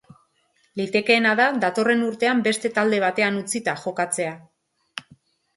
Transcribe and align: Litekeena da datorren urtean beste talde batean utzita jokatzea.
Litekeena 0.79 1.33
da 1.41 1.45
datorren 1.65 2.01
urtean 2.07 2.41
beste 2.47 2.71
talde 2.79 3.03
batean 3.07 3.41
utzita 3.43 3.77
jokatzea. 3.83 4.33